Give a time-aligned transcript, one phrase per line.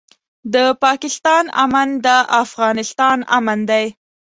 [0.53, 2.07] د پاکستان امن د
[2.43, 3.85] افغانستان امن دی.